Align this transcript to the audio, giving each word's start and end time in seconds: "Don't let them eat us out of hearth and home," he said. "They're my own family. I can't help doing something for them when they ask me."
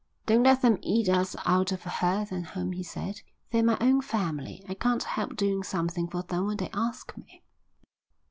"Don't 0.25 0.41
let 0.41 0.63
them 0.63 0.79
eat 0.81 1.07
us 1.07 1.35
out 1.45 1.71
of 1.71 1.83
hearth 1.83 2.31
and 2.31 2.43
home," 2.43 2.71
he 2.71 2.81
said. 2.81 3.21
"They're 3.51 3.61
my 3.63 3.77
own 3.79 4.01
family. 4.01 4.65
I 4.67 4.73
can't 4.73 5.03
help 5.03 5.35
doing 5.35 5.61
something 5.61 6.07
for 6.07 6.23
them 6.23 6.47
when 6.47 6.57
they 6.57 6.71
ask 6.73 7.15
me." 7.15 7.43